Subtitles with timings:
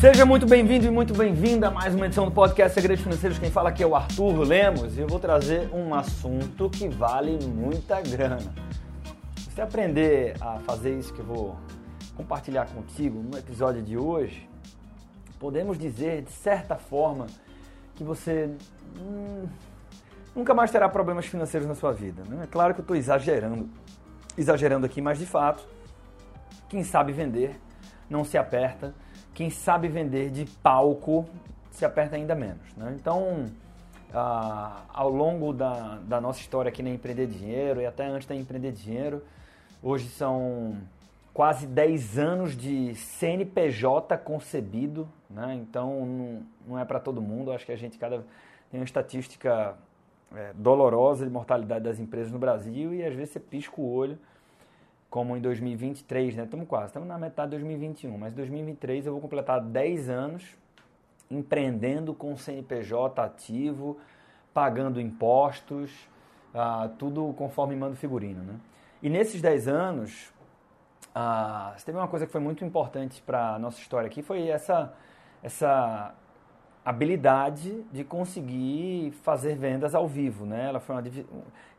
[0.00, 3.38] Seja muito bem-vindo e muito bem-vinda a mais uma edição do podcast Segredos Financeiros.
[3.38, 7.38] Quem fala aqui é o Arthur Lemos e eu vou trazer um assunto que vale
[7.44, 8.50] muita grana.
[9.36, 11.60] Você aprender a fazer isso que eu vou
[12.16, 14.48] compartilhar contigo no episódio de hoje,
[15.38, 17.26] podemos dizer, de certa forma,
[17.94, 18.48] que você
[18.98, 19.46] hum,
[20.34, 22.22] nunca mais terá problemas financeiros na sua vida.
[22.26, 22.44] Né?
[22.44, 23.68] É claro que eu estou exagerando,
[24.34, 25.62] exagerando aqui, mas de fato,
[26.70, 27.60] quem sabe vender
[28.08, 28.94] não se aperta
[29.40, 31.24] quem sabe vender de palco
[31.70, 32.76] se aperta ainda menos.
[32.76, 32.94] Né?
[33.00, 33.46] Então,
[34.12, 38.36] ah, ao longo da, da nossa história aqui na Empreender Dinheiro e até antes da
[38.36, 39.22] Empreender Dinheiro,
[39.82, 40.76] hoje são
[41.32, 45.54] quase 10 anos de CNPJ concebido, né?
[45.54, 47.50] então não, não é para todo mundo.
[47.50, 48.22] Acho que a gente cada
[48.70, 49.74] tem uma estatística
[50.36, 54.18] é, dolorosa de mortalidade das empresas no Brasil e às vezes você pisca o olho
[55.10, 56.44] como em 2023, né?
[56.44, 60.56] Estamos quase, estamos na metade de 2021, mas em 2023 eu vou completar 10 anos
[61.28, 63.98] empreendendo com CNPJ ativo,
[64.54, 65.90] pagando impostos,
[66.54, 68.54] ah, tudo conforme manda o figurino, né?
[69.02, 70.32] E nesses 10 anos,
[71.14, 74.92] ah, teve uma coisa que foi muito importante para a nossa história aqui, foi essa,
[75.42, 76.14] essa
[76.84, 80.68] habilidade de conseguir fazer vendas ao vivo, né?
[80.68, 81.02] Ela foi uma,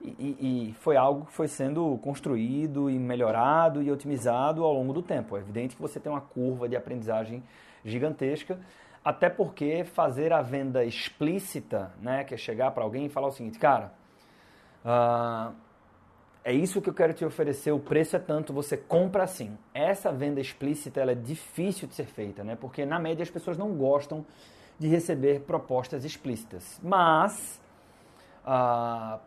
[0.02, 5.02] e, e, foi algo que foi sendo construído e melhorado e otimizado ao longo do
[5.02, 5.36] tempo.
[5.36, 7.44] É evidente que você tem uma curva de aprendizagem
[7.84, 8.60] gigantesca,
[9.04, 13.32] até porque fazer a venda explícita, né, que é chegar para alguém e falar o
[13.32, 13.92] seguinte, cara,
[14.86, 15.54] uh,
[16.44, 19.58] é isso que eu quero te oferecer, o preço é tanto, você compra assim.
[19.74, 22.56] Essa venda explícita ela é difícil de ser feita, né?
[22.56, 24.26] Porque na média as pessoas não gostam
[24.82, 26.82] de receber propostas explícitas.
[26.82, 27.62] Mas
[28.44, 29.20] ah,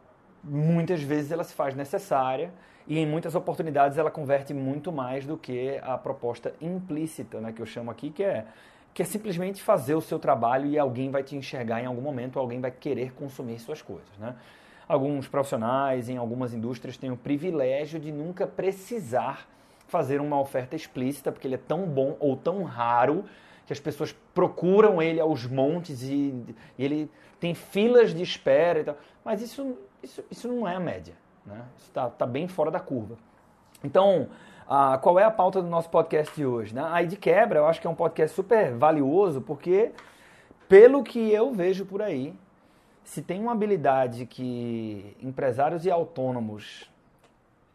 [0.42, 2.52] muitas vezes ela se faz necessária
[2.88, 7.62] e em muitas oportunidades ela converte muito mais do que a proposta implícita, né, que
[7.62, 8.47] eu chamo aqui, que é
[8.93, 12.38] que é simplesmente fazer o seu trabalho e alguém vai te enxergar em algum momento,
[12.38, 14.37] alguém vai querer consumir suas coisas, né?
[14.87, 19.48] Alguns profissionais em algumas indústrias têm o privilégio de nunca precisar
[19.88, 23.25] fazer uma oferta explícita, porque ele é tão bom ou tão raro
[23.66, 26.34] que as pessoas procuram ele aos montes e,
[26.78, 27.10] e ele
[27.41, 28.97] tem filas de espera e tal.
[29.25, 31.14] Mas isso, isso, isso não é a média.
[31.44, 31.62] Né?
[31.76, 33.16] Isso está tá bem fora da curva.
[33.82, 34.28] Então,
[35.02, 36.75] qual é a pauta do nosso podcast de hoje?
[36.75, 36.86] Né?
[36.91, 39.92] Aí de quebra, eu acho que é um podcast super valioso, porque
[40.69, 42.34] pelo que eu vejo por aí,
[43.02, 46.91] se tem uma habilidade que empresários e autônomos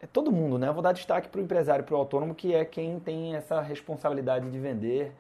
[0.01, 0.69] é todo mundo, né?
[0.69, 3.35] Eu vou dar destaque para o empresário e para o autônomo, que é quem tem
[3.35, 5.13] essa responsabilidade de vender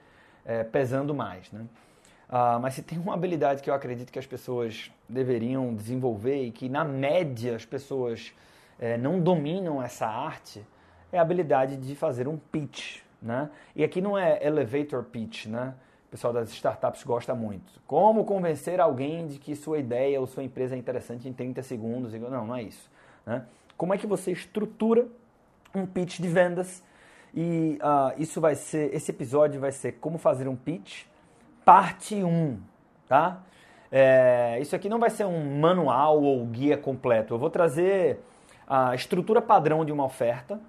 [0.45, 1.51] é, pesando mais.
[1.51, 1.65] Né?
[2.29, 6.51] Ah, mas se tem uma habilidade que eu acredito que as pessoas deveriam desenvolver e
[6.51, 8.33] que, na média, as pessoas
[8.79, 10.63] é, não dominam essa arte,
[11.11, 12.99] é a habilidade de fazer um pitch.
[13.21, 13.49] Né?
[13.75, 15.73] E aqui não é elevator pitch, né?
[16.07, 17.79] O pessoal das startups gosta muito.
[17.85, 22.13] Como convencer alguém de que sua ideia ou sua empresa é interessante em 30 segundos?
[22.13, 22.89] Não, não é isso.
[23.25, 23.45] Né?
[23.77, 25.05] Como é que você estrutura
[25.75, 26.81] um pitch de vendas
[27.33, 31.03] e uh, isso vai ser, esse episódio vai ser como fazer um pitch,
[31.63, 32.59] parte 1,
[33.07, 33.43] tá?
[33.91, 37.33] É, isso aqui não vai ser um manual ou guia completo.
[37.33, 38.19] Eu vou trazer
[38.67, 40.59] a estrutura padrão de uma oferta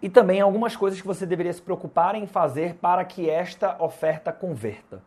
[0.00, 4.32] e também algumas coisas que você deveria se preocupar em fazer para que esta oferta
[4.32, 5.02] converta.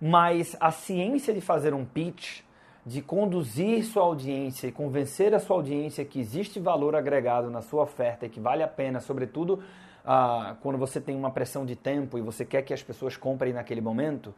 [0.00, 2.40] Mas a ciência de fazer um pitch,
[2.86, 7.82] de conduzir sua audiência e convencer a sua audiência que existe valor agregado na sua
[7.82, 9.62] oferta e que vale a pena, sobretudo
[10.04, 13.54] ah, quando você tem uma pressão de tempo e você quer que as pessoas comprem
[13.54, 14.34] naquele momento,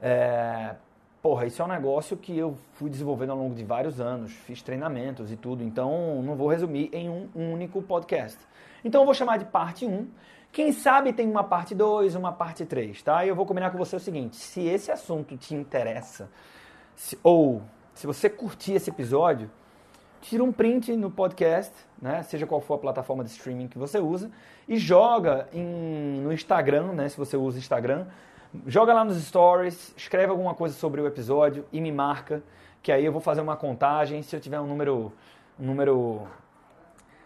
[0.00, 0.74] é,
[1.20, 4.62] porra, isso é um negócio que eu fui desenvolvendo ao longo de vários anos, fiz
[4.62, 8.38] treinamentos e tudo, então não vou resumir em um, único podcast.
[8.82, 10.08] Então eu vou chamar de parte 1.
[10.50, 13.24] Quem sabe tem uma parte 2, uma parte 3, tá?
[13.24, 16.28] E eu vou combinar com você o seguinte: se esse assunto te interessa,
[16.96, 17.62] se, ou
[17.94, 19.50] se você curtir esse episódio,
[20.22, 23.98] tira um print no podcast, né, seja qual for a plataforma de streaming que você
[23.98, 24.30] usa,
[24.68, 28.06] e joga em, no Instagram, né, se você usa Instagram,
[28.66, 32.42] joga lá nos stories, escreve alguma coisa sobre o episódio e me marca,
[32.82, 35.12] que aí eu vou fazer uma contagem, se eu tiver um número,
[35.58, 36.26] um número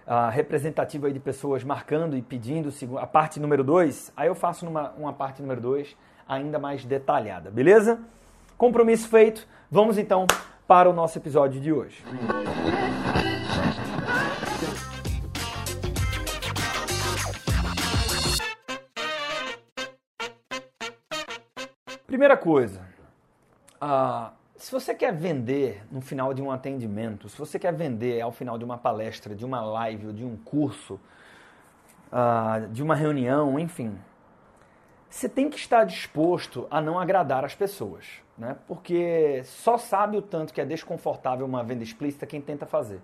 [0.07, 4.65] uh, representativo aí de pessoas marcando e pedindo a parte número 2, aí eu faço
[4.65, 5.97] numa, uma parte número 2
[6.29, 8.01] ainda mais detalhada, beleza?
[8.57, 10.27] Compromisso feito, vamos então
[10.67, 12.03] para o nosso episódio de hoje.
[22.07, 22.81] Primeira coisa,
[23.81, 28.33] uh, se você quer vender no final de um atendimento, se você quer vender ao
[28.33, 30.99] final de uma palestra, de uma live ou de um curso,
[32.11, 33.97] uh, de uma reunião, enfim,
[35.08, 38.05] você tem que estar disposto a não agradar as pessoas,
[38.37, 38.56] né?
[38.67, 43.00] Porque só sabe o tanto que é desconfortável uma venda explícita quem tenta fazer.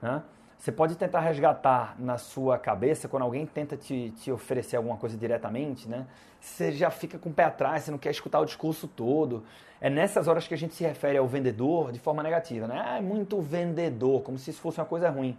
[0.00, 0.22] Né?
[0.58, 5.16] Você pode tentar resgatar na sua cabeça, quando alguém tenta te, te oferecer alguma coisa
[5.16, 6.04] diretamente, né?
[6.40, 9.44] Você já fica com o pé atrás, você não quer escutar o discurso todo.
[9.80, 12.82] É nessas horas que a gente se refere ao vendedor de forma negativa, né?
[12.84, 15.38] Ah, é muito vendedor, como se isso fosse uma coisa ruim.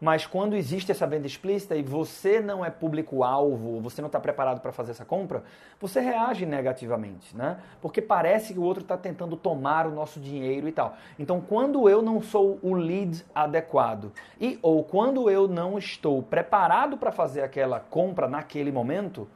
[0.00, 4.60] Mas quando existe essa venda explícita e você não é público-alvo, você não está preparado
[4.60, 5.42] para fazer essa compra,
[5.80, 7.58] você reage negativamente, né?
[7.80, 10.96] Porque parece que o outro está tentando tomar o nosso dinheiro e tal.
[11.18, 16.96] Então, quando eu não sou o lead adequado e ou quando eu não estou preparado
[16.96, 19.26] para fazer aquela compra naquele momento,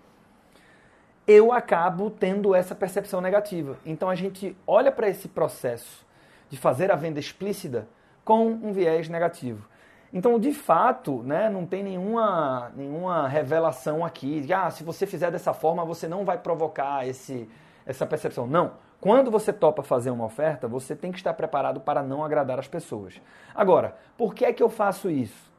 [1.27, 3.79] eu acabo tendo essa percepção negativa.
[3.85, 6.07] Então, a gente olha para esse processo
[6.49, 7.89] de fazer a venda explícita
[8.25, 9.72] com um viés negativo.
[10.13, 15.31] Então, de fato, né, não tem nenhuma, nenhuma revelação aqui de ah, se você fizer
[15.31, 17.49] dessa forma, você não vai provocar esse,
[17.87, 18.47] essa percepção.
[18.47, 18.73] Não.
[19.01, 22.69] Quando você topa fazer uma oferta, você tem que estar preparado para não agradar as
[22.69, 23.21] pessoas.
[23.55, 25.51] Agora, por que é que eu faço isso?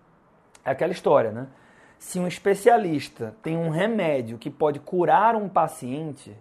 [0.64, 1.48] É aquela história, né?
[1.98, 6.38] Se um especialista tem um remédio que pode curar um paciente,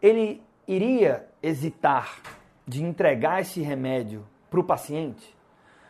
[0.00, 2.20] ele iria hesitar
[2.66, 5.36] de entregar esse remédio para o paciente?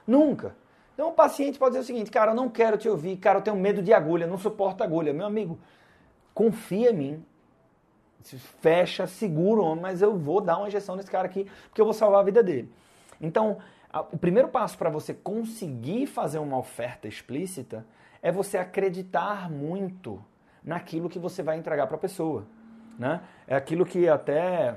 [0.06, 0.54] Nunca.
[0.96, 3.42] Então o paciente pode dizer o seguinte, cara, eu não quero te ouvir, cara, eu
[3.42, 5.12] tenho medo de agulha, não suporto agulha.
[5.12, 5.58] Meu amigo,
[6.32, 7.24] confia em mim.
[8.62, 11.84] Fecha, segura o homem, mas eu vou dar uma injeção nesse cara aqui, porque eu
[11.84, 12.72] vou salvar a vida dele.
[13.20, 13.58] Então,
[14.10, 17.86] o primeiro passo para você conseguir fazer uma oferta explícita
[18.22, 20.24] é você acreditar muito
[20.64, 22.46] naquilo que você vai entregar para a pessoa.
[22.98, 23.20] Né?
[23.46, 24.76] É aquilo que até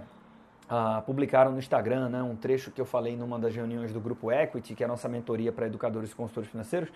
[0.70, 4.32] ah, publicaram no Instagram né, um trecho que eu falei numa das reuniões do Grupo
[4.32, 6.90] Equity, que é a nossa mentoria para educadores e consultores financeiros.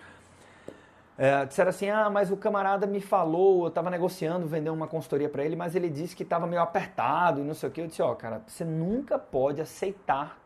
[1.18, 5.28] É, disseram assim: ah, mas o camarada me falou, eu estava negociando vender uma consultoria
[5.28, 7.80] para ele, mas ele disse que estava meio apertado e não sei o que.
[7.80, 10.38] Eu disse: ó, oh, cara, você nunca pode aceitar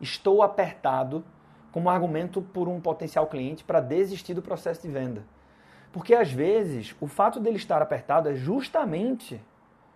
[0.00, 1.24] estou apertado
[1.70, 5.24] como argumento por um potencial cliente para desistir do processo de venda.
[5.92, 9.40] Porque às vezes o fato dele estar apertado é justamente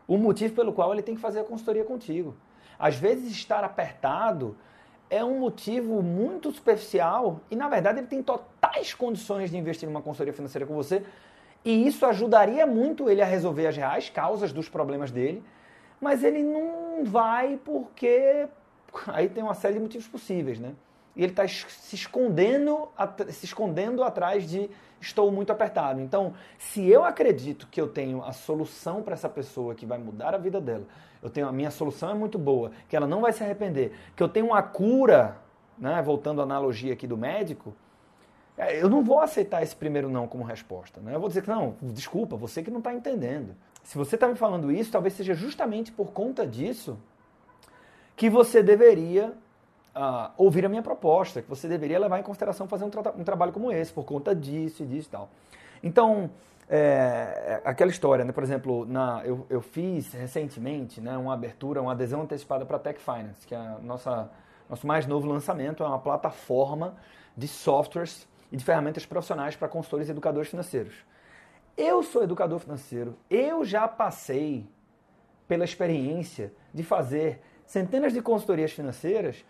[0.06, 2.36] o motivo pelo qual ele tem que fazer a consultoria contigo.
[2.78, 4.56] Às vezes estar apertado
[5.10, 10.02] é um motivo muito superficial e, na verdade, ele tem totais condições de investir numa
[10.02, 11.02] consultoria financeira com você
[11.64, 15.42] e isso ajudaria muito ele a resolver as reais causas dos problemas dele,
[16.00, 18.46] mas ele não vai porque
[19.06, 20.74] aí tem uma série de motivos possíveis, né?
[21.16, 22.88] E ele está se escondendo,
[23.30, 24.68] se escondendo atrás de
[25.00, 26.00] estou muito apertado.
[26.00, 30.34] Então, se eu acredito que eu tenho a solução para essa pessoa que vai mudar
[30.34, 30.84] a vida dela,
[31.22, 34.22] eu tenho a minha solução é muito boa, que ela não vai se arrepender, que
[34.22, 35.38] eu tenho uma cura,
[35.78, 37.74] né, voltando à analogia aqui do médico,
[38.56, 41.00] é, eu não vou aceitar esse primeiro não como resposta.
[41.00, 41.14] Né?
[41.14, 43.54] Eu vou dizer que não, desculpa, você que não está entendendo.
[43.82, 46.98] Se você está me falando isso, talvez seja justamente por conta disso
[48.16, 49.34] que você deveria
[49.94, 53.24] uh, ouvir a minha proposta, que você deveria levar em consideração fazer um, tra um
[53.24, 55.28] trabalho como esse, por conta disso e disso e tal.
[55.82, 56.30] Então,
[56.68, 58.32] é, é, aquela história, né?
[58.32, 62.80] Por exemplo, na, eu, eu fiz recentemente né, uma abertura, uma adesão antecipada para a
[62.80, 64.30] Tech Finance, que é a nossa,
[64.68, 66.94] nosso mais novo lançamento, é uma plataforma
[67.36, 70.94] de softwares e de ferramentas profissionais para consultores e educadores financeiros.
[71.76, 74.66] Eu sou educador financeiro, eu já passei
[75.46, 79.44] pela experiência de fazer centenas de consultorias financeiras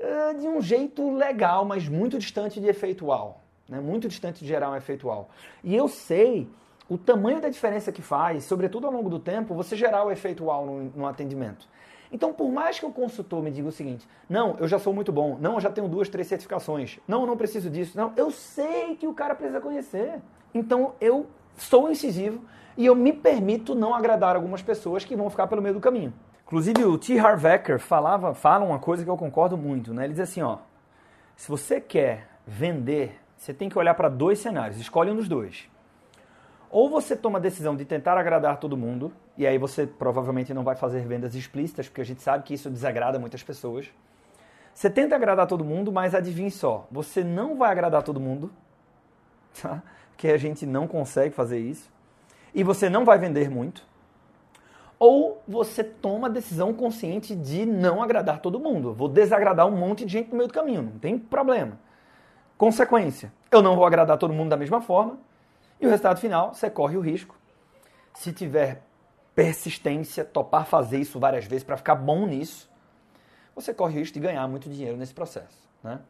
[0.00, 3.80] uh, de um jeito legal, mas muito distante de efeitual né?
[3.80, 5.28] muito distante de gerar um efeitual.
[5.62, 6.48] E eu sei
[6.88, 10.66] o tamanho da diferença que faz, sobretudo ao longo do tempo, você gerar o efeitual
[10.66, 11.66] no, no atendimento.
[12.12, 15.10] Então, por mais que o consultor me diga o seguinte, não, eu já sou muito
[15.10, 18.30] bom, não, eu já tenho duas, três certificações, não, eu não preciso disso, não, eu
[18.30, 20.20] sei que o cara precisa conhecer.
[20.52, 22.40] Então, eu sou incisivo
[22.76, 26.12] e eu me permito não agradar algumas pessoas que vão ficar pelo meio do caminho.
[26.46, 27.18] Inclusive, o T.
[27.18, 30.04] Harv Eker falava, fala uma coisa que eu concordo muito, né?
[30.04, 30.58] Ele diz assim, ó,
[31.36, 35.68] se você quer vender você tem que olhar para dois cenários, escolhe um dos dois.
[36.70, 40.64] Ou você toma a decisão de tentar agradar todo mundo, e aí você provavelmente não
[40.64, 43.92] vai fazer vendas explícitas, porque a gente sabe que isso desagrada muitas pessoas.
[44.72, 48.50] Você tenta agradar todo mundo, mas adivinhe só, você não vai agradar todo mundo,
[49.60, 49.82] tá?
[50.12, 51.92] porque a gente não consegue fazer isso,
[52.54, 53.86] e você não vai vender muito.
[55.06, 58.94] Ou você toma a decisão consciente de não agradar todo mundo.
[58.94, 61.78] Vou desagradar um monte de gente no meio do caminho, não tem problema.
[62.56, 65.18] Consequência, eu não vou agradar todo mundo da mesma forma,
[65.78, 67.36] e o resultado final, você corre o risco,
[68.14, 68.82] se tiver
[69.34, 72.70] persistência, topar fazer isso várias vezes para ficar bom nisso,
[73.54, 75.68] você corre o risco de ganhar muito dinheiro nesse processo.
[75.82, 76.00] Né?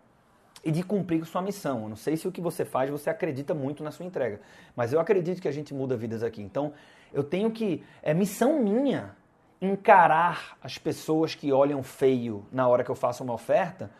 [0.65, 1.83] E de cumprir sua missão.
[1.83, 4.41] Eu não sei se o que você faz você acredita muito na sua entrega,
[4.77, 6.41] mas eu acredito que a gente muda vidas aqui.
[6.41, 6.73] Então,
[7.15, 7.83] Eu tenho que.
[8.03, 9.17] É missão minha
[9.61, 13.91] encarar as pessoas que olham feio na hora que eu faço uma oferta,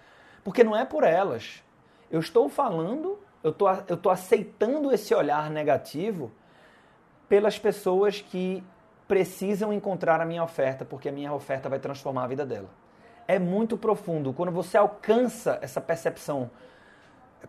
[0.43, 1.63] porque não é por elas.
[2.11, 6.31] Eu estou falando, eu estou, eu estou aceitando esse olhar negativo
[7.29, 8.63] pelas pessoas que
[9.09, 12.69] precisam encontrar a minha oferta, porque a minha oferta vai transformar a vida dela.
[13.27, 14.33] É muito profundo.
[14.33, 16.51] Quando você alcança essa percepção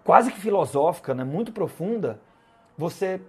[0.03, 2.19] quase que filosófica, né, muito profunda,
[2.77, 3.21] você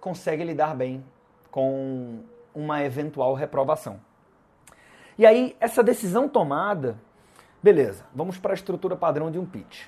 [0.00, 1.04] consegue lidar bem
[1.50, 2.20] com
[2.54, 4.00] uma eventual reprovação.
[5.18, 6.96] E aí, essa decisão tomada,
[7.62, 9.86] beleza, vamos para a estrutura padrão de um pitch.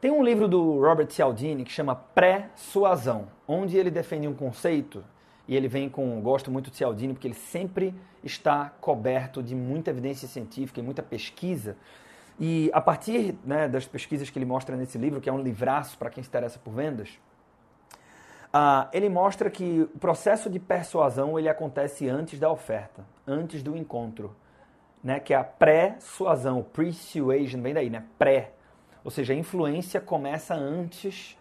[0.00, 5.04] Tem um livro do Robert Cialdini que chama Pré-suasão, onde ele defende um conceito
[5.48, 9.90] e ele vem com, gosto muito de Cialdini porque ele sempre está coberto de muita
[9.90, 11.76] evidência científica e muita pesquisa.
[12.38, 15.96] E a partir né, das pesquisas que ele mostra nesse livro, que é um livraço
[15.96, 17.18] para quem se interessa por vendas,
[18.54, 23.76] uh, ele mostra que o processo de persuasão ele acontece antes da oferta, antes do
[23.76, 24.34] encontro,
[25.02, 28.52] né, que é a pré-suasão, persuasion, vem daí, né, pré.
[29.04, 31.38] Ou seja, a influência começa antes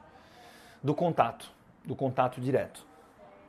[0.81, 1.51] do contato,
[1.83, 2.85] do contato direto.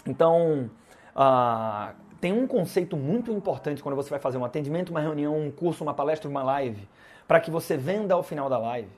[0.06, 0.70] Então,
[1.14, 5.50] uh, tem um conceito muito importante quando você vai fazer um atendimento, uma reunião, um
[5.50, 6.88] curso, uma palestra, uma live,
[7.28, 8.90] para que você venda ao final da live,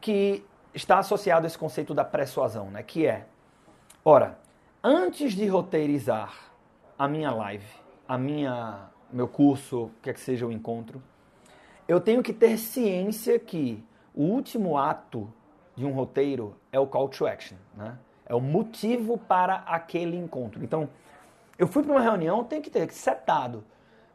[0.00, 0.44] que
[0.74, 2.82] está associado a esse conceito da persuasão, né?
[2.82, 3.26] Que é,
[4.04, 4.38] ora,
[4.82, 6.34] antes de roteirizar
[6.98, 7.66] a minha live,
[8.06, 11.02] a minha meu curso, quer que seja o encontro,
[11.86, 15.30] eu tenho que ter ciência que o último ato
[15.76, 17.98] de um roteiro é o call to action, né?
[18.24, 20.64] É o motivo para aquele encontro.
[20.64, 20.88] Então,
[21.58, 23.64] eu fui para uma reunião, tenho que ter setado.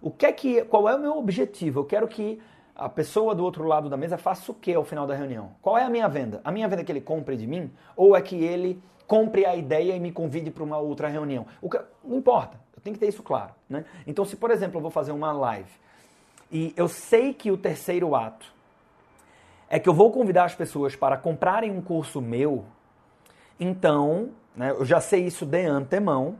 [0.01, 1.82] O que é que, qual é o meu objetivo?
[1.82, 2.41] Eu quero que
[2.75, 5.51] a pessoa do outro lado da mesa faça o que ao final da reunião?
[5.62, 6.41] Qual é a minha venda?
[6.44, 9.56] A minha venda é que ele compre de mim ou é que ele compre a
[9.56, 11.48] ideia e me convide para uma outra reunião?
[11.62, 12.60] O que, não importa.
[12.76, 13.86] Eu tenho que ter isso claro, né?
[14.06, 15.72] Então, se por exemplo eu vou fazer uma live
[16.52, 18.54] e eu sei que o terceiro ato
[19.70, 22.66] é que eu vou convidar as pessoas para comprarem um curso meu
[23.60, 26.36] então, né, eu já sei isso de antemão.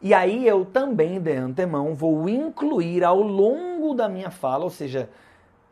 [0.00, 5.10] E aí eu também, de antemão, vou incluir ao longo da minha fala, ou seja,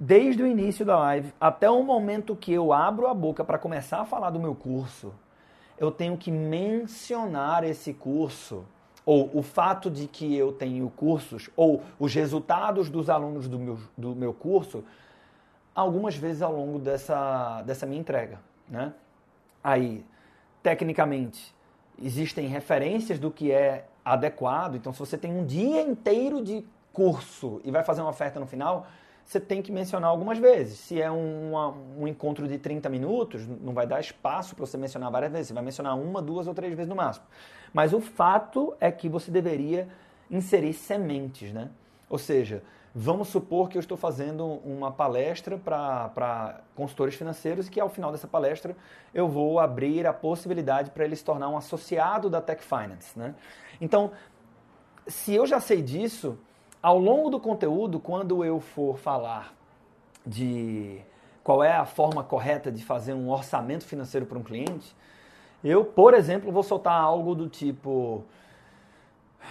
[0.01, 4.01] desde o início da live até o momento que eu abro a boca para começar
[4.01, 5.15] a falar do meu curso,
[5.79, 8.65] eu tenho que mencionar esse curso,
[9.05, 13.79] ou o fato de que eu tenho cursos, ou os resultados dos alunos do meu,
[13.97, 14.83] do meu curso,
[15.75, 18.41] algumas vezes ao longo dessa, dessa minha entrega.
[18.69, 18.93] Né?
[19.63, 20.05] Aí,
[20.63, 21.55] tecnicamente,
[22.03, 24.77] existem referências do que é adequado.
[24.77, 28.47] Então, se você tem um dia inteiro de curso e vai fazer uma oferta no
[28.47, 28.87] final,
[29.27, 30.79] você tem que mencionar algumas vezes.
[30.79, 35.33] Se é um, encontro de 30 minutos, não vai dar espaço para você mencionar várias
[35.33, 35.49] vezes.
[35.49, 37.27] Você vai mencionar uma, duas ou três vezes no máximo.
[37.75, 39.89] Mas o fato é que você deveria
[40.31, 41.71] inserir sementes, né?
[42.09, 42.63] Ou seja,
[42.99, 48.11] Vamos supor que eu estou fazendo uma palestra para consultores financeiros e que ao final
[48.11, 48.75] dessa palestra
[49.13, 53.19] eu vou abrir a possibilidade para ele se tornar um associado da Tech Finance.
[53.19, 53.35] Né?
[53.83, 54.13] Então,
[55.07, 56.39] se eu já sei disso,
[56.87, 59.53] ao longo do conteúdo, quando eu for falar
[60.25, 61.01] de
[61.43, 64.95] qual é a forma correta de fazer um orçamento financeiro para um cliente,
[65.65, 68.23] eu, por exemplo, vou soltar algo do tipo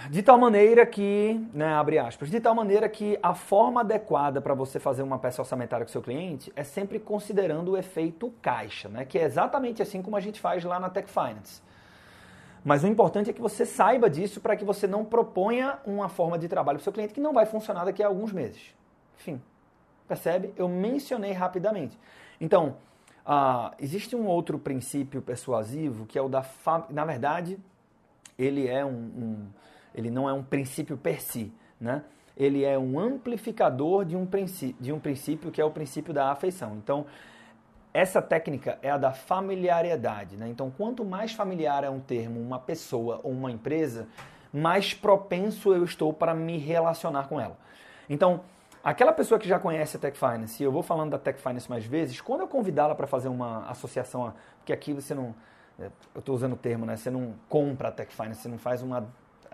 [0.10, 4.54] de tal maneira que, né, abre aspas, de tal maneira que a forma adequada para
[4.54, 9.04] você fazer uma peça orçamentária com seu cliente é sempre considerando o efeito caixa, né,
[9.04, 11.62] que é exatamente assim como a gente faz lá na Tech Finance.
[12.66, 16.36] Mas o importante é que você saiba disso para que você não proponha uma forma
[16.36, 18.74] de trabalho para o seu cliente que não vai funcionar daqui a alguns meses.
[19.20, 19.40] Enfim,
[20.08, 20.52] percebe?
[20.58, 21.96] Eu mencionei rapidamente.
[22.42, 22.78] Então,
[23.24, 26.44] uh, existe um outro princípio persuasivo que é o da...
[26.90, 27.60] Na verdade,
[28.36, 29.48] ele é um, um
[29.94, 32.04] ele não é um princípio per si, né?
[32.36, 36.32] Ele é um amplificador de um, princípio, de um princípio que é o princípio da
[36.32, 36.76] afeição.
[36.78, 37.06] Então,
[37.96, 40.50] essa técnica é a da familiaridade, né?
[40.50, 44.06] Então, quanto mais familiar é um termo, uma pessoa ou uma empresa,
[44.52, 47.58] mais propenso eu estou para me relacionar com ela.
[48.10, 48.42] Então,
[48.84, 51.70] aquela pessoa que já conhece a Tech Finance, e eu vou falando da Tech Finance
[51.70, 55.34] mais vezes, quando eu convidá-la para fazer uma associação, porque aqui você não,
[55.80, 56.98] é, eu estou usando o termo, né?
[56.98, 59.08] Você não compra a Tech Finance, você não faz uma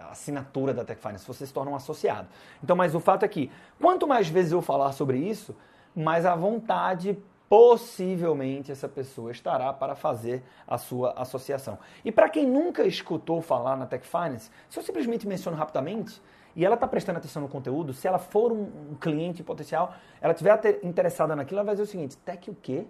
[0.10, 2.28] assinatura da Tech Finance, você se torna um associado.
[2.64, 5.56] Então, mas o fato é que, quanto mais vezes eu falar sobre isso,
[5.96, 7.20] mais à vontade
[7.52, 11.78] possivelmente essa pessoa estará para fazer a sua associação.
[12.06, 16.22] E para quem nunca escutou falar na Tech Finance, se eu simplesmente menciono rapidamente,
[16.56, 20.80] e ela está prestando atenção no conteúdo, se ela for um, cliente potencial, ela estiver
[20.82, 22.88] interessada naquilo, ela vai dizer o seguinte, Tech o quê?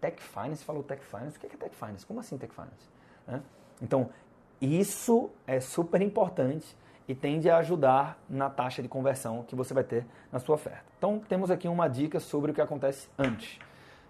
[0.00, 0.64] Tech Finance?
[0.64, 1.36] Falou Tech Finance?
[1.36, 2.04] O que é Tech Finance?
[2.04, 2.90] Como assim Tech Finance?
[3.80, 4.10] Então,
[4.60, 6.76] Isso é super importante
[7.08, 10.84] e tende a ajudar na taxa de conversão que você vai ter na sua oferta.
[10.98, 13.58] Então, temos aqui uma dica sobre o que acontece antes.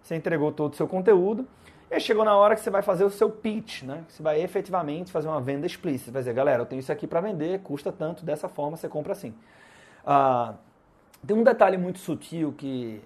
[0.02, 1.46] Você entregou todo o seu conteúdo
[1.90, 4.04] e chegou na hora que você vai fazer o seu pitch, né?
[4.08, 6.10] Você vai efetivamente fazer uma venda explícita.
[6.10, 9.12] Vai dizer, galera, eu tenho isso aqui para vender, custa tanto, dessa forma você compra
[9.12, 9.34] assim.
[10.04, 10.54] Ah,
[11.26, 13.02] tem um detalhe muito sutil que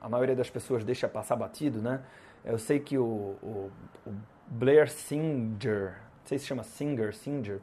[0.00, 2.00] a maioria das pessoas deixa passar batido, né?
[2.44, 3.70] Eu sei que o, o,
[4.06, 4.12] o
[4.46, 7.60] Blair Singer, não sei se chama Singer, Singer,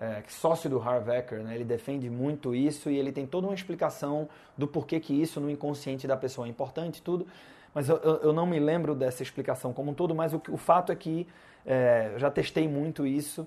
[0.00, 4.26] é, sócio do Harvecker, né, ele defende muito isso e ele tem toda uma explicação
[4.56, 7.26] do porquê que isso no inconsciente da pessoa é importante tudo,
[7.74, 10.90] mas eu, eu não me lembro dessa explicação como um todo, mas o, o fato
[10.90, 11.28] é que
[11.66, 13.46] é, já testei muito isso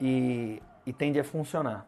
[0.00, 1.86] e, e tende a funcionar.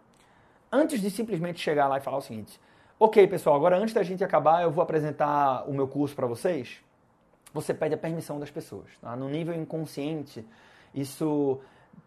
[0.70, 2.60] Antes de simplesmente chegar lá e falar o seguinte,
[3.00, 6.80] ok pessoal, agora antes da gente acabar eu vou apresentar o meu curso para vocês,
[7.52, 8.86] você pede a permissão das pessoas.
[9.00, 9.16] Tá?
[9.16, 10.46] No nível inconsciente,
[10.94, 11.60] isso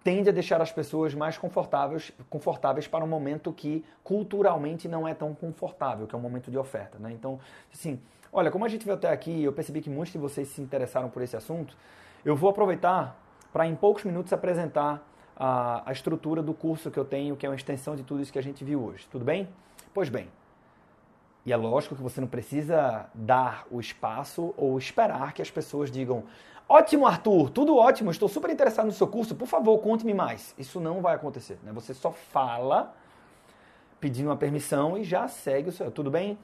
[0.03, 5.13] tende a deixar as pessoas mais confortáveis, confortáveis para um momento que culturalmente não é
[5.13, 6.97] tão confortável, que é um momento de oferta.
[6.99, 7.11] Né?
[7.11, 7.39] Então,
[7.73, 7.99] assim,
[8.31, 11.09] olha, como a gente veio até aqui, eu percebi que muitos de vocês se interessaram
[11.09, 11.75] por esse assunto,
[12.23, 13.17] eu vou aproveitar
[13.51, 15.05] para em poucos minutos apresentar
[15.35, 18.31] a, a estrutura do curso que eu tenho, que é uma extensão de tudo isso
[18.31, 19.07] que a gente viu hoje.
[19.09, 19.49] Tudo bem?
[19.93, 20.27] Pois bem,
[21.45, 25.89] e é lógico que você não precisa dar o espaço ou esperar que as pessoas
[25.89, 26.23] digam:
[26.71, 30.53] Ótimo, Arthur, tudo ótimo, estou super interessado no seu curso, por favor, conte-me mais.
[30.55, 31.57] Isso não vai acontecer.
[31.63, 31.71] Né?
[31.73, 32.93] Você só fala
[33.99, 35.89] pedindo uma permissão e já segue o seu.
[35.89, 36.37] Tudo bem?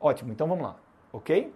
[0.00, 0.74] Ótimo, então vamos lá,
[1.12, 1.54] ok?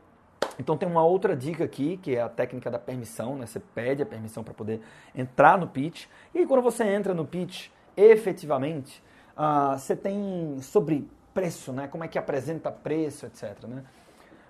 [0.56, 3.44] Então tem uma outra dica aqui, que é a técnica da permissão, né?
[3.44, 4.80] Você pede a permissão para poder
[5.12, 6.06] entrar no pitch.
[6.32, 9.02] E quando você entra no pitch, efetivamente,
[9.36, 11.88] uh, você tem sobre preço, né?
[11.88, 13.64] Como é que apresenta preço, etc.
[13.64, 13.82] Né?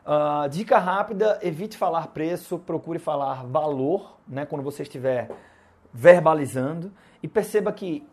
[0.05, 4.45] Uh, dica rápida: evite falar preço, procure falar valor, né?
[4.45, 5.31] Quando você estiver
[5.93, 8.07] verbalizando e perceba que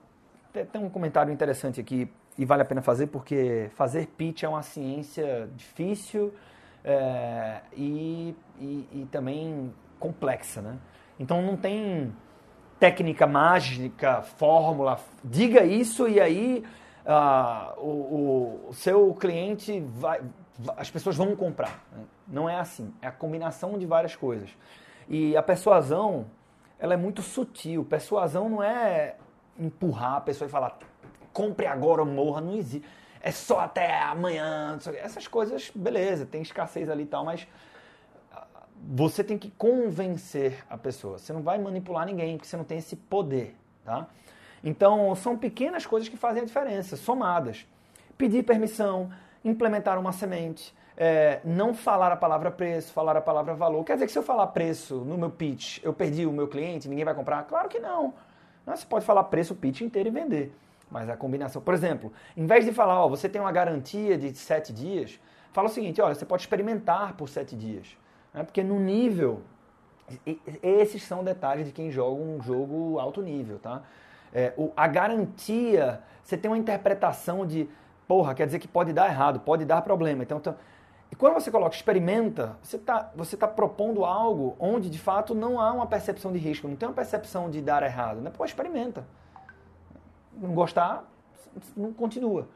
[0.72, 4.64] tem um comentário interessante aqui e vale a pena fazer porque fazer pitch é uma
[4.64, 6.34] ciência difícil
[6.84, 10.78] é, e, e, e também complexa, né?
[11.20, 12.14] Então não tem
[12.80, 16.64] técnica mágica, fórmula, diga isso e aí
[17.06, 20.22] ah, o, o, seu cliente vai,
[20.78, 21.84] as pessoas vão comprar.
[22.28, 22.94] Não é assim.
[23.02, 24.50] É a combinação de várias coisas.
[25.08, 26.28] E a persuasão,
[26.78, 27.84] ela é muito sutil.
[27.86, 29.16] Persuasão não é
[29.58, 30.78] empurrar a pessoa e falar
[31.34, 32.88] compre agora ou morra, não existe.
[33.22, 34.78] É só até amanhã.
[34.98, 37.48] Essas coisas, beleza, tem escassez ali e tal, mas
[38.32, 41.18] ah, você tem que convencer a pessoa.
[41.18, 44.08] Você não vai manipular ninguém, porque você não tem esse poder, tá?
[44.64, 47.66] Então, são pequenas coisas que fazem a diferença, somadas.
[48.18, 49.10] Pedir permissão,
[49.44, 53.84] implementar uma semente, é, não falar a palavra preço, falar a palavra valor.
[53.84, 56.90] Quer dizer que se eu falar preço no meu pitch, eu perdi o meu cliente,
[56.90, 57.44] ninguém vai comprar?
[57.44, 58.14] Claro que não.
[58.66, 60.54] Você pode falar preço, pitch inteiro e vender.
[60.92, 64.36] Mas a combinação, por exemplo, em vez de falar, ó, você tem uma garantia de
[64.36, 65.20] sete dias,
[65.54, 67.98] fala o seguinte, olha, você pode experimentar por sete dias.
[68.34, 68.44] Né?
[68.44, 69.42] Porque no nível,
[70.62, 73.84] esses são detalhes de quem joga um jogo alto nível, tá?
[74.34, 77.68] É, a garantia, você tem uma interpretação de,
[78.10, 80.24] porra, quer dizer que pode dar errado, pode dar problema.
[80.24, 80.56] Então, então
[81.12, 85.62] e quando você coloca experimenta, você está você tá propondo algo onde de fato não
[85.62, 88.20] há uma percepção de risco, não tem uma percepção de dar errado.
[88.20, 88.32] Né?
[88.36, 89.06] Pô, experimenta.
[90.36, 91.08] Não gostar,
[91.78, 92.48] não continua.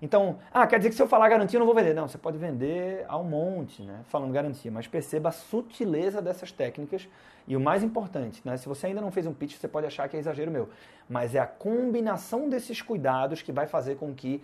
[0.00, 1.94] Então, ah, quer dizer que se eu falar garantia eu não vou vender.
[1.94, 4.00] Não, você pode vender a um monte, né?
[4.08, 7.06] Falando garantia, mas perceba a sutileza dessas técnicas
[7.46, 8.56] e o mais importante, né?
[8.56, 10.70] Se você ainda não fez um pitch, você pode achar que é exagero meu,
[11.08, 14.42] mas é a combinação desses cuidados que vai fazer com que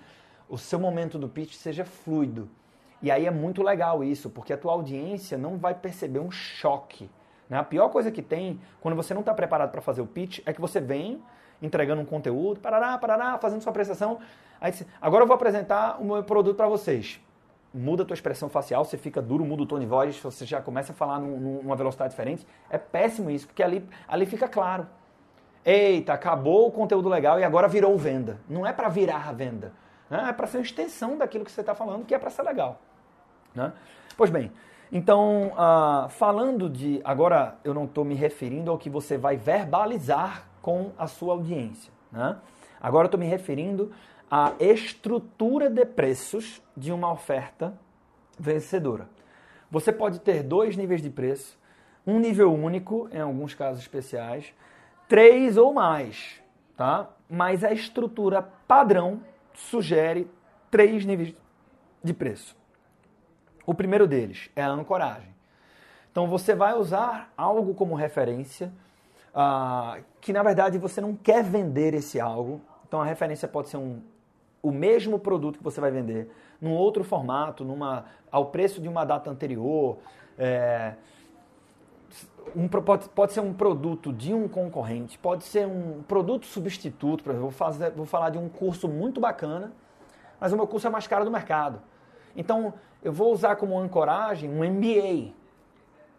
[0.48, 2.48] o seu momento do pitch seja fluido.
[3.00, 7.08] E aí é muito legal isso, porque a tua audiência não vai perceber um choque.
[7.48, 7.56] Né?
[7.56, 10.52] A pior coisa que tem quando você não está preparado para fazer o pitch é
[10.52, 11.22] que você vem
[11.60, 14.20] entregando um conteúdo, parará, parará, fazendo sua apresentação,
[14.60, 17.20] Aí disse, agora eu vou apresentar o meu produto para vocês.
[17.72, 20.60] Muda a tua expressão facial, você fica duro, muda o tom de voz, você já
[20.60, 22.46] começa a falar num, numa velocidade diferente.
[22.68, 24.86] É péssimo isso, porque ali, ali fica claro.
[25.64, 28.40] Eita, acabou o conteúdo legal e agora virou venda.
[28.48, 29.72] Não é para virar a venda.
[30.10, 30.26] Né?
[30.28, 32.80] É para ser uma extensão daquilo que você está falando, que é para ser legal.
[33.54, 33.72] Né?
[34.16, 34.52] Pois bem,
[34.90, 37.00] então, uh, falando de.
[37.04, 41.92] Agora eu não estou me referindo ao que você vai verbalizar com a sua audiência.
[42.10, 42.36] Né?
[42.80, 43.92] Agora eu estou me referindo
[44.30, 47.74] a estrutura de preços de uma oferta
[48.38, 49.08] vencedora.
[49.70, 51.58] Você pode ter dois níveis de preço,
[52.06, 54.54] um nível único, em alguns casos especiais,
[55.06, 56.40] três ou mais,
[56.76, 57.08] tá?
[57.28, 59.20] Mas a estrutura padrão
[59.58, 60.30] sugere
[60.70, 61.34] três níveis
[62.02, 62.56] de preço.
[63.66, 65.34] O primeiro deles é a ancoragem.
[66.10, 68.72] Então você vai usar algo como referência
[69.34, 72.60] uh, que na verdade você não quer vender esse algo.
[72.86, 74.00] Então a referência pode ser um,
[74.62, 79.04] o mesmo produto que você vai vender num outro formato, numa, ao preço de uma
[79.04, 79.98] data anterior.
[80.38, 80.94] É,
[82.54, 87.22] um, pode, pode ser um produto de um concorrente, pode ser um produto substituto.
[87.22, 89.72] Por exemplo, vou, fazer, vou falar de um curso muito bacana,
[90.40, 91.80] mas o meu curso é mais caro do mercado.
[92.36, 95.32] Então, eu vou usar como ancoragem um MBA,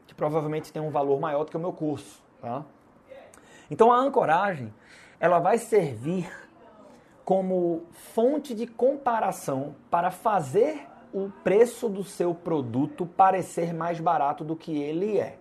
[0.07, 2.21] que provavelmente tem um valor maior do que o meu curso.
[2.41, 2.63] Tá?
[3.69, 4.73] Então, a ancoragem
[5.19, 6.29] ela vai servir
[7.25, 14.55] como fonte de comparação para fazer o preço do seu produto parecer mais barato do
[14.55, 15.37] que ele é,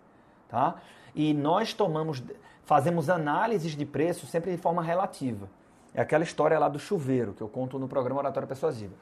[0.49, 0.77] tá?
[1.15, 2.23] E nós tomamos,
[2.65, 5.49] fazemos análises de preço sempre de forma relativa.
[5.95, 8.95] É aquela história lá do chuveiro que eu conto no programa Oratória Persuasiva.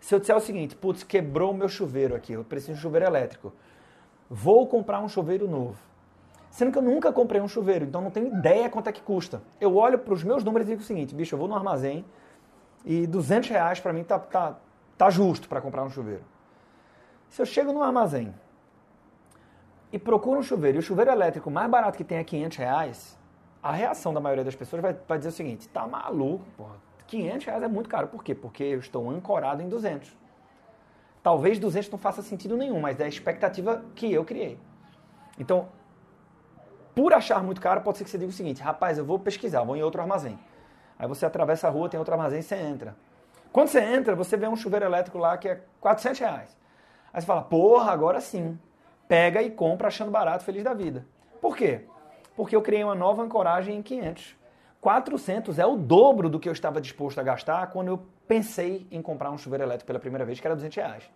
[0.00, 2.82] Se eu disser o seguinte, putz, quebrou o meu chuveiro aqui, eu preciso de um
[2.82, 3.52] chuveiro elétrico.
[4.28, 5.78] Vou comprar um chuveiro novo.
[6.50, 9.42] Sendo que eu nunca comprei um chuveiro, então não tenho ideia quanto é que custa.
[9.60, 12.04] Eu olho para os meus números e digo o seguinte, bicho, eu vou no armazém,
[12.84, 14.56] e 200 reais para mim tá, tá,
[14.96, 16.22] tá justo para comprar um chuveiro.
[17.30, 18.32] Se eu chego no armazém
[19.94, 23.16] e procuro um chuveiro e o chuveiro elétrico mais barato que tem é 500 reais,
[23.62, 26.74] a reação da maioria das pessoas vai, vai dizer o seguinte: tá maluco, porra,
[27.06, 28.08] 500 reais é muito caro.
[28.08, 28.34] Por quê?
[28.34, 30.12] Porque eu estou ancorado em 200.
[31.22, 34.58] Talvez 200 não faça sentido nenhum, mas é a expectativa que eu criei.
[35.38, 35.68] Então,
[36.92, 39.62] por achar muito caro, pode ser que você diga o seguinte: rapaz, eu vou pesquisar,
[39.62, 40.36] vou em outro armazém.
[40.98, 42.96] Aí você atravessa a rua, tem outro armazém você entra.
[43.52, 46.56] Quando você entra, você vê um chuveiro elétrico lá que é 400 reais.
[47.12, 48.58] Aí você fala, porra, agora sim.
[49.08, 51.06] Pega e compra achando barato, feliz da vida.
[51.40, 51.82] Por quê?
[52.36, 54.36] Porque eu criei uma nova ancoragem em 500.
[54.80, 59.00] 400 é o dobro do que eu estava disposto a gastar quando eu pensei em
[59.00, 61.10] comprar um chuveiro elétrico pela primeira vez, que era 200 reais.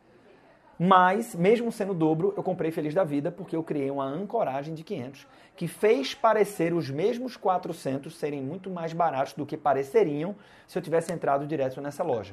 [0.79, 4.85] Mas, mesmo sendo dobro, eu comprei feliz da vida porque eu criei uma ancoragem de
[4.85, 10.37] 500 que fez parecer os mesmos 400 serem muito mais baratos do que pareceriam
[10.69, 12.33] se eu tivesse entrado direto nessa loja.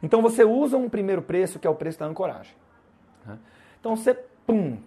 [0.00, 2.54] Então você usa um primeiro preço que é o preço da ancoragem.
[3.26, 3.38] Né?
[3.80, 4.78] Então você, pum,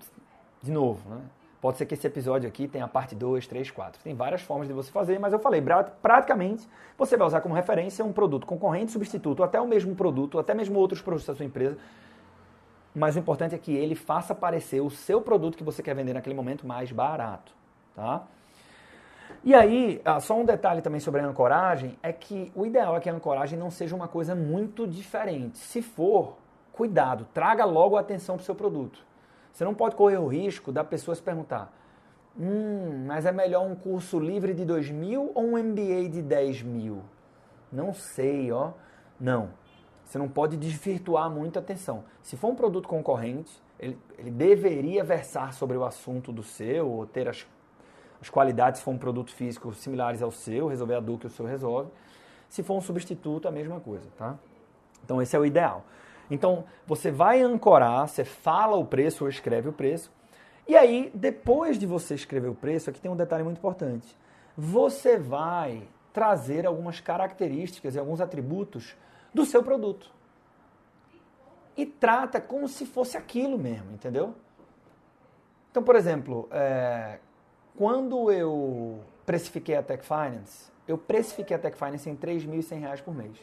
[0.62, 1.22] de novo, né?
[1.60, 4.02] Pode ser que esse episódio aqui tenha parte 2, 3, 4.
[4.04, 5.62] Tem várias formas de você fazer, mas eu falei,
[6.02, 6.68] praticamente,
[6.98, 10.78] você vai usar como referência um produto concorrente, substituto, até o mesmo produto, até mesmo
[10.78, 11.78] outros produtos da sua empresa,
[12.94, 16.14] mas o importante é que ele faça parecer o seu produto que você quer vender
[16.14, 17.52] naquele momento mais barato,
[17.96, 18.24] tá?
[19.44, 23.00] E aí, ah, só um detalhe também sobre a ancoragem é que o ideal é
[23.00, 25.58] que a ancoragem não seja uma coisa muito diferente.
[25.58, 26.38] Se for,
[26.74, 29.06] cuidado, traga logo a atenção para o seu produto.
[29.58, 31.74] Você não pode correr o risco da pessoa se perguntar:
[32.40, 36.62] hum, mas é melhor um curso livre de 2 mil ou um MBA de 10
[36.62, 37.02] mil?
[37.72, 38.74] Não sei, ó.
[39.20, 39.50] Não.
[40.06, 42.04] Você não pode desvirtuar muito a atenção.
[42.22, 47.08] Se for um produto concorrente, ele, ele deveria versar sobre o assunto do seu, ou
[47.08, 47.48] ter as,
[48.22, 51.32] as qualidades, se for um produto físico, similares ao seu, resolver a dor que o
[51.32, 51.90] seu resolve.
[52.48, 54.38] Se for um substituto, a mesma coisa, tá?
[55.04, 55.84] Então esse é o ideal.
[56.30, 60.12] Então você vai ancorar, você fala o preço ou escreve o preço.
[60.68, 64.18] E aí, depois de você escrever o preço, aqui tem um detalhe muito importante.
[64.58, 68.98] Você vai trazer algumas características e alguns atributos
[69.34, 70.12] do seu produto.
[71.78, 74.34] E trata como se fosse aquilo mesmo, entendeu?
[75.70, 77.20] Então, por exemplo, é,
[77.78, 83.14] quando eu precifiquei a Tech Finance, eu precifiquei a Tech Finance em R$ 3.100 por
[83.14, 83.38] mês.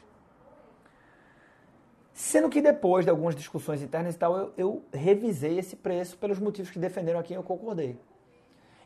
[2.14, 6.38] Sendo que depois de algumas discussões internas e tal, eu, eu, revisei esse preço pelos
[6.38, 7.98] motivos que defenderam aqui e eu concordei.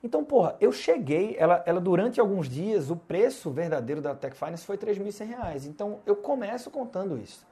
[0.02, 4.64] Então, porra, eu cheguei, ela, ela durante alguns dias, o preço verdadeiro da Tech Finance
[4.64, 5.66] foi R$ 3.100.
[5.66, 7.46] Então, eu começo contando isso.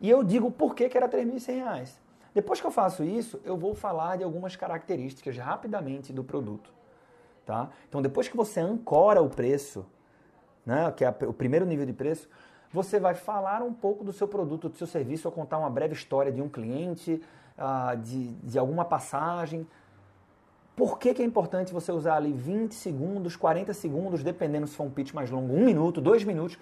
[0.00, 1.88] E eu digo por que, que era R$ 3.100.
[2.32, 6.72] Depois que eu faço isso, eu vou falar de algumas características rapidamente do produto.
[7.44, 7.70] Tá?
[7.88, 9.84] Então, depois que você ancora o preço,
[10.64, 12.28] né, que é o primeiro nível de preço,
[12.72, 15.94] você vai falar um pouco do seu produto, do seu serviço, ou contar uma breve
[15.94, 17.22] história de um cliente,
[17.56, 19.66] uh, de, de alguma passagem,
[20.78, 24.84] por que, que, é importante você usar ali 20 segundos, 40 segundos, dependendo se for
[24.84, 26.56] um pitch mais longo, um minuto, dois minutos,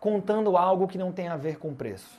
[0.00, 2.18] contando algo que não tem a ver com preço?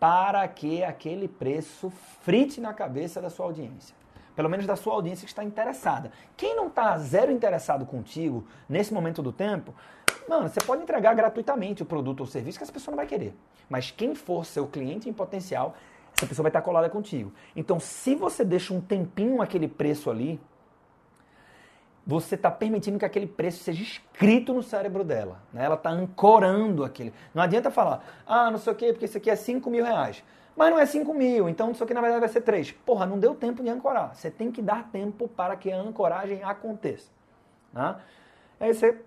[0.00, 1.88] Para que aquele preço
[2.22, 3.94] frite na cabeça da sua audiência.
[4.34, 6.10] Pelo menos da sua audiência que está interessada.
[6.36, 9.72] Quem não está zero interessado contigo nesse momento do tempo,
[10.30, 13.34] mano, você pode entregar gratuitamente o produto ou serviço que essa pessoa não vai querer.
[13.68, 15.74] Mas quem for seu cliente em potencial,
[16.16, 17.32] essa pessoa vai estar colada contigo.
[17.56, 20.40] Então, se você deixa um tempinho aquele preço ali,
[22.06, 25.42] você está permitindo que aquele preço seja escrito no cérebro dela.
[25.52, 25.64] Né?
[25.64, 27.12] Ela está ancorando aquele.
[27.34, 30.22] Não adianta falar, ah, não sei o quê, porque isso aqui é 5 mil reais.
[30.56, 32.72] Mas não é 5 mil, então isso aqui na verdade vai ser 3.
[32.72, 34.14] Porra, não deu tempo de ancorar.
[34.14, 37.10] Você tem que dar tempo para que a ancoragem aconteça.
[37.72, 37.96] Né?
[38.60, 39.00] Aí você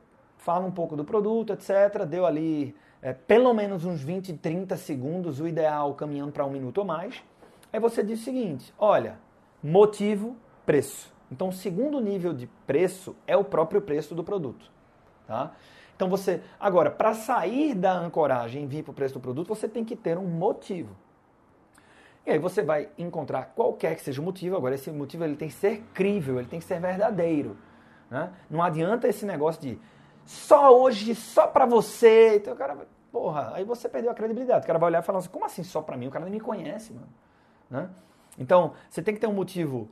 [0.44, 2.06] fala um pouco do produto, etc.
[2.06, 6.80] Deu ali é, pelo menos uns 20, 30 segundos, o ideal caminhando para um minuto
[6.80, 7.24] ou mais.
[7.72, 9.18] Aí você diz o seguinte: olha,
[9.64, 11.12] motivo, preço.
[11.32, 14.72] Então, o segundo nível de preço é o próprio preço do produto.
[15.26, 15.52] Tá?
[15.96, 19.68] Então você, agora, para sair da ancoragem e vir para o preço do produto, você
[19.68, 20.96] tem que ter um motivo.
[22.26, 24.56] E aí você vai encontrar qualquer que seja o motivo.
[24.56, 27.58] Agora, esse motivo ele tem que ser crível, ele tem que ser verdadeiro.
[28.10, 28.32] Né?
[28.50, 29.80] Não adianta esse negócio de
[30.26, 32.38] só hoje, só para você.
[32.38, 34.64] Então o cara, porra, aí você perdeu a credibilidade.
[34.64, 36.08] O cara vai olhar e falar assim, como assim só para mim?
[36.08, 37.10] O cara nem me conhece, mano.
[37.70, 37.90] Né?
[38.38, 39.90] Então, você tem que ter um motivo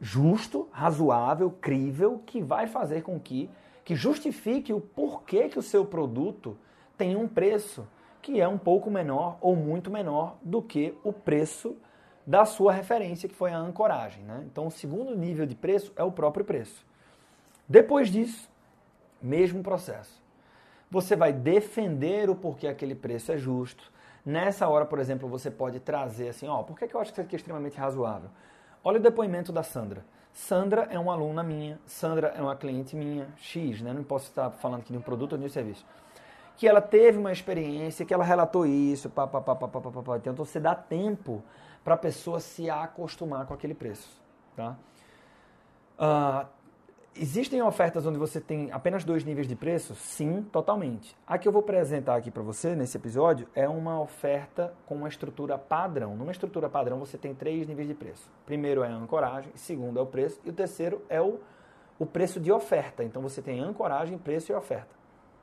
[0.00, 3.48] justo, razoável, crível, que vai fazer com que,
[3.84, 6.56] que justifique o porquê que o seu produto
[6.96, 7.86] tem um preço
[8.20, 11.76] que é um pouco menor ou muito menor do que o preço
[12.26, 14.24] da sua referência, que foi a ancoragem.
[14.24, 14.44] Né?
[14.50, 16.84] Então, o segundo nível de preço é o próprio preço.
[17.68, 18.48] Depois disso,
[19.24, 20.22] mesmo processo.
[20.90, 23.92] Você vai defender o porquê aquele preço é justo.
[24.24, 27.20] Nessa hora, por exemplo, você pode trazer assim, ó, por que, que eu acho que
[27.20, 28.30] isso aqui é extremamente razoável?
[28.82, 30.04] Olha o depoimento da Sandra.
[30.32, 33.92] Sandra é uma aluna minha, Sandra é uma cliente minha, X, né?
[33.92, 35.84] Não posso estar falando aqui de um produto ou de um serviço
[36.56, 40.02] que ela teve uma experiência, que ela relatou isso, pá, pá, pá, pá, pá, pá,
[40.02, 40.16] pá.
[40.16, 41.42] Então você dá tempo
[41.82, 44.08] para a pessoa se acostumar com aquele preço.
[44.56, 44.76] Tá?
[45.98, 46.46] Uh,
[47.16, 49.94] existem ofertas onde você tem apenas dois níveis de preço?
[49.94, 51.16] Sim, totalmente.
[51.26, 55.08] A que eu vou apresentar aqui para você nesse episódio é uma oferta com uma
[55.08, 56.16] estrutura padrão.
[56.16, 58.28] Numa estrutura padrão você tem três níveis de preço.
[58.44, 61.38] Primeiro é a ancoragem, segundo é o preço e o terceiro é o,
[61.98, 63.04] o preço de oferta.
[63.04, 64.94] Então você tem ancoragem, preço e oferta.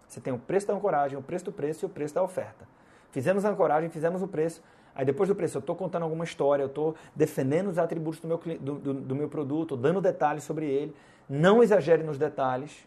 [0.08, 2.68] Você tem o preço da ancoragem, o preço do preço e o preço da oferta.
[3.12, 4.62] Fizemos a ancoragem, fizemos o preço.
[4.94, 8.28] Aí depois do preço, eu estou contando alguma história, eu estou defendendo os atributos do
[8.28, 10.96] meu, do, do, do meu produto, dando detalhes sobre ele.
[11.30, 12.86] Não exagere nos detalhes.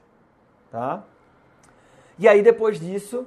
[0.71, 1.03] Tá?
[2.19, 3.27] E aí depois disso,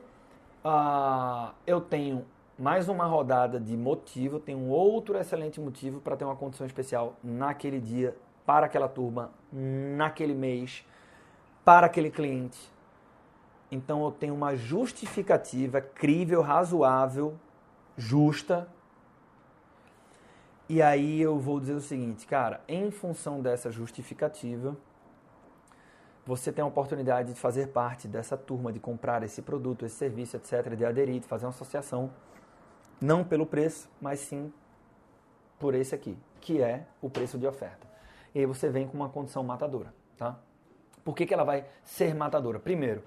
[0.64, 2.26] uh, eu tenho
[2.58, 7.80] mais uma rodada de motivo, tenho outro excelente motivo para ter uma condição especial naquele
[7.80, 10.86] dia, para aquela turma, naquele mês,
[11.64, 12.58] para aquele cliente.
[13.72, 17.36] Então eu tenho uma justificativa crível, razoável,
[17.98, 18.68] justa.
[20.70, 24.78] E aí eu vou dizer o seguinte, cara, em função dessa justificativa,
[26.26, 30.36] você tem a oportunidade de fazer parte dessa turma, de comprar esse produto, esse serviço,
[30.36, 32.12] etc., de aderir, de fazer uma associação,
[33.00, 34.52] não pelo preço, mas sim
[35.58, 37.88] por esse aqui, que é o preço de oferta.
[38.36, 40.38] E aí você vem com uma condição matadora, tá?
[41.04, 42.60] Por que, que ela vai ser matadora?
[42.60, 43.02] Primeiro,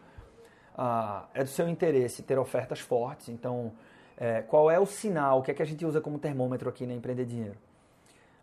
[0.74, 3.28] ah, é do seu interesse ter ofertas fortes.
[3.28, 3.72] Então,
[4.20, 5.38] é, qual é o sinal?
[5.38, 7.56] O que é que a gente usa como termômetro aqui na Empreender Dinheiro?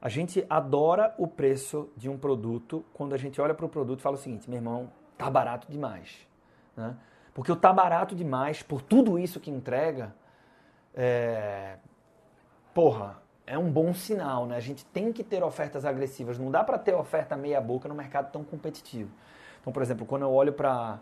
[0.02, 4.00] A gente adora o preço de um produto quando a gente olha para o produto
[4.00, 6.28] e fala o seguinte: meu irmão, tá barato demais.
[6.76, 6.98] Né?
[7.32, 10.16] Porque o tá barato demais, por tudo isso que entrega,
[10.96, 11.78] é...
[12.74, 14.58] porra, é um bom sinal, né?
[14.58, 16.40] A gente tem que ter ofertas agressivas.
[16.40, 19.12] Não dá para ter oferta meia boca no mercado tão competitivo.
[19.62, 21.00] Então, por exemplo, quando eu olho para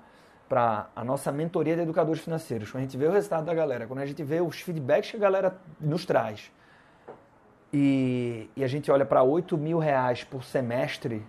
[0.47, 3.87] para a nossa mentoria de educadores financeiros, quando a gente vê o resultado da galera,
[3.87, 6.51] quando a gente vê os feedbacks que a galera nos traz,
[7.73, 11.25] e, e a gente olha para 8 mil reais por semestre,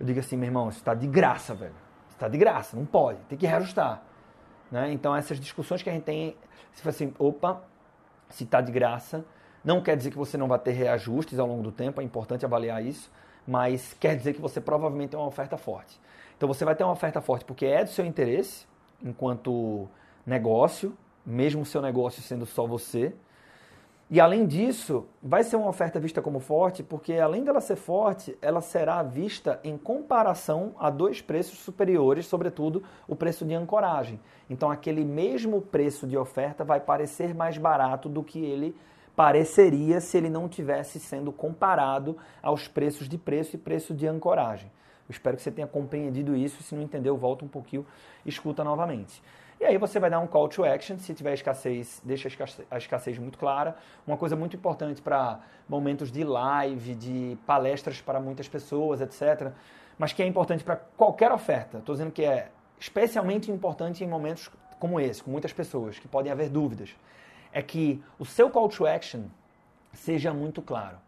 [0.00, 1.74] eu digo assim, meu irmão, isso está de graça, velho.
[2.10, 4.02] Está de graça, não pode, tem que reajustar.
[4.70, 4.90] Né?
[4.92, 6.36] Então, essas discussões que a gente tem,
[6.72, 7.62] se for assim, opa,
[8.28, 9.24] se está de graça,
[9.62, 12.44] não quer dizer que você não vai ter reajustes ao longo do tempo, é importante
[12.44, 13.10] avaliar isso,
[13.46, 16.00] mas quer dizer que você provavelmente tem uma oferta forte.
[16.36, 18.66] Então você vai ter uma oferta forte porque é do seu interesse,
[19.02, 19.88] enquanto
[20.24, 23.14] negócio, mesmo o seu negócio sendo só você.
[24.08, 28.38] E além disso, vai ser uma oferta vista como forte, porque além dela ser forte,
[28.40, 34.20] ela será vista em comparação a dois preços superiores, sobretudo o preço de ancoragem.
[34.48, 38.76] Então aquele mesmo preço de oferta vai parecer mais barato do que ele
[39.16, 44.70] pareceria se ele não tivesse sendo comparado aos preços de preço e preço de ancoragem.
[45.08, 46.62] Eu espero que você tenha compreendido isso.
[46.62, 47.86] Se não entendeu, volta um pouquinho,
[48.24, 49.22] escuta novamente.
[49.58, 52.28] E aí você vai dar um call to action, se tiver escassez, deixa
[52.70, 53.74] a escassez muito clara.
[54.06, 59.52] Uma coisa muito importante para momentos de live, de palestras para muitas pessoas, etc.
[59.96, 61.78] Mas que é importante para qualquer oferta.
[61.78, 66.30] Estou dizendo que é especialmente importante em momentos como esse, com muitas pessoas, que podem
[66.30, 66.94] haver dúvidas.
[67.50, 69.22] É que o seu call to action
[69.94, 70.98] seja muito claro.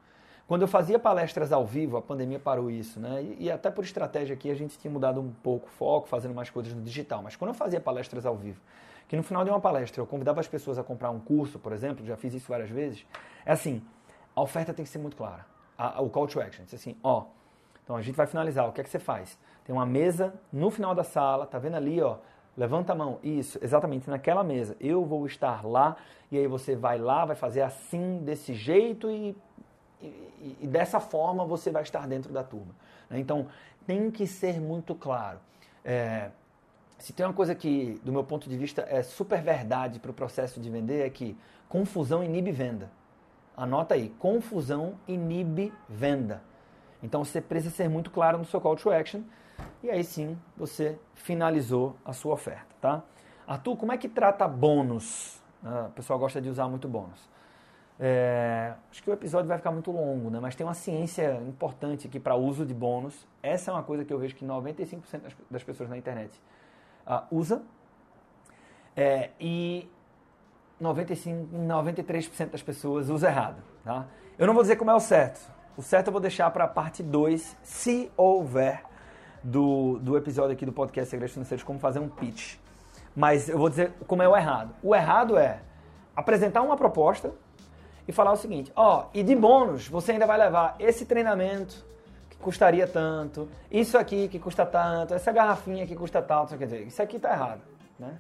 [0.49, 3.23] Quando eu fazia palestras ao vivo, a pandemia parou isso, né?
[3.23, 6.35] E, e, até por estratégia aqui a gente tinha mudado um pouco o foco, fazendo
[6.35, 7.23] mais coisas no digital.
[7.23, 8.59] Mas quando eu fazia palestras ao vivo,
[9.07, 11.71] que no final de uma palestra eu convidava as pessoas a comprar um curso, por
[11.71, 13.05] exemplo, já fiz isso várias vezes,
[13.45, 13.83] é assim,
[14.35, 15.45] a oferta tem que ser muito clara.
[15.77, 17.25] A, a, o call to action, assim, ó,
[17.85, 18.67] Então a gente vai finalizar.
[18.67, 19.39] O que é que você faz?
[19.67, 22.17] Tem uma mesa no final da sala, tá vendo ali, ó?
[22.57, 23.19] Levanta a mão.
[23.23, 24.75] Isso, exatamente naquela mesa.
[24.81, 25.97] Eu vou estar lá
[26.33, 29.37] e aí você vai lá, vai fazer assim, desse jeito e,
[30.01, 32.75] e, e dessa forma você vai estar dentro da turma.
[33.09, 33.19] Né?
[33.19, 33.47] Então
[33.87, 35.39] tem que ser muito claro.
[35.85, 36.31] É,
[36.99, 40.15] se tem uma coisa que, do meu ponto de vista, é super verdade para o
[40.15, 41.37] processo de vender, é que
[41.69, 42.91] confusão inibe venda.
[43.57, 46.43] Anota aí, confusão inibe venda.
[47.03, 49.23] Então você precisa ser muito claro no seu call to action
[49.83, 53.03] e aí sim você finalizou a sua oferta, tá?
[53.47, 55.41] Arthur, como é que trata bônus?
[55.65, 57.29] Ah, o pessoal gosta de usar muito bônus.
[58.01, 60.39] É, acho que o episódio vai ficar muito longo, né?
[60.41, 63.27] mas tem uma ciência importante aqui para uso de bônus.
[63.43, 66.41] Essa é uma coisa que eu vejo que 95% das pessoas na internet
[67.07, 67.63] uh, usa.
[68.97, 69.89] É, e
[70.81, 73.63] 95, 93% das pessoas usa errado.
[73.85, 74.07] Tá?
[74.39, 75.41] Eu não vou dizer como é o certo.
[75.77, 78.83] O certo eu vou deixar para a parte 2, se houver,
[79.43, 82.57] do, do episódio aqui do podcast Segredos Financeiros, como fazer um pitch.
[83.15, 84.75] Mas eu vou dizer como é o errado.
[84.83, 85.61] O errado é
[86.15, 87.33] apresentar uma proposta
[88.09, 91.85] e falar o seguinte: ó, e de bônus você ainda vai levar esse treinamento,
[92.41, 97.03] custaria tanto, isso aqui que custa tanto, essa garrafinha que custa tanto, quer dizer, isso
[97.03, 97.61] aqui está errado,
[97.99, 98.17] né?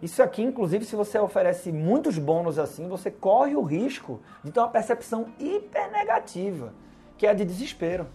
[0.00, 4.60] Isso aqui, inclusive, se você oferece muitos bônus assim, você corre o risco de ter
[4.60, 6.72] uma percepção hiper negativa,
[7.16, 8.06] que é a de desespero.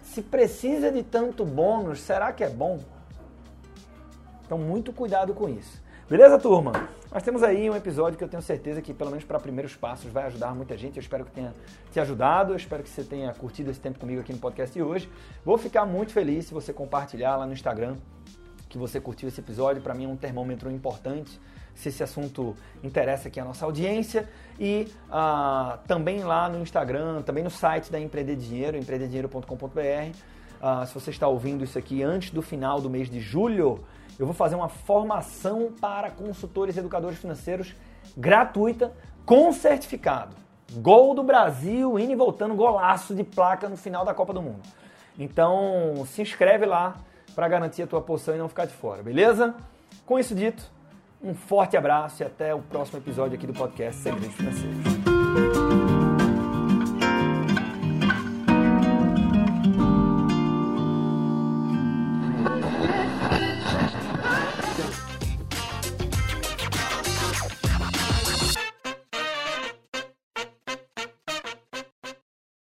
[0.00, 2.78] Se precisa de tanto bônus, será que é bom?
[4.46, 5.82] Então, muito cuidado com isso.
[6.10, 6.72] Beleza, turma?
[7.12, 10.10] Nós temos aí um episódio que eu tenho certeza que, pelo menos para primeiros passos,
[10.10, 10.96] vai ajudar muita gente.
[10.96, 11.54] Eu espero que tenha
[11.92, 14.82] te ajudado, eu espero que você tenha curtido esse tempo comigo aqui no podcast de
[14.82, 15.08] hoje.
[15.44, 17.94] Vou ficar muito feliz se você compartilhar lá no Instagram
[18.68, 19.80] que você curtiu esse episódio.
[19.80, 21.40] Para mim é um termômetro importante
[21.76, 24.28] se esse assunto interessa aqui a nossa audiência.
[24.58, 30.16] E uh, também lá no Instagram, também no site da Empreender Dinheiro, empreenderdinheiro.com.br.
[30.62, 33.82] Ah, se você está ouvindo isso aqui antes do final do mês de julho,
[34.18, 37.74] eu vou fazer uma formação para consultores e educadores financeiros
[38.16, 38.92] gratuita
[39.24, 40.36] com certificado.
[40.72, 44.62] Gol do Brasil, indo e voltando, golaço de placa no final da Copa do Mundo.
[45.18, 46.96] Então, se inscreve lá
[47.34, 49.54] para garantir a tua posição e não ficar de fora, beleza?
[50.06, 50.62] Com isso dito,
[51.22, 55.09] um forte abraço e até o próximo episódio aqui do podcast Segredos Financeiros.